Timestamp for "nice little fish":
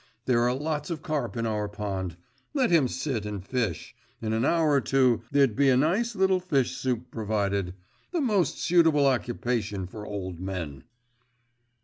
5.77-6.75